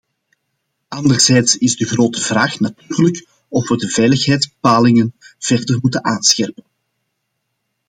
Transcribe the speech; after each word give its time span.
Anderzijds 0.89 1.57
is 1.57 1.75
de 1.77 1.85
grote 1.87 2.21
vraag 2.21 2.59
natuurlijk 2.59 3.27
of 3.47 3.67
we 3.69 3.77
de 3.77 3.89
veiligheidsbepalingen 3.89 5.13
verder 5.39 5.77
moeten 5.81 6.03
aanscherpen. 6.03 6.63